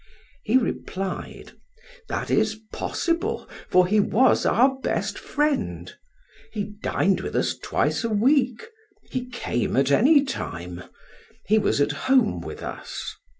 [0.41, 1.51] He replied:
[2.09, 5.93] "That is possible, for he was our best friend.
[6.51, 8.65] He dined with us twice a week;
[9.11, 10.85] he came at any time;
[11.45, 13.15] he was at home with us.